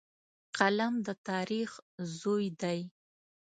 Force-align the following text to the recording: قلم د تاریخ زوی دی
قلم 0.57 0.93
د 1.07 1.09
تاریخ 1.29 1.69
زوی 2.19 2.45
دی 2.61 2.79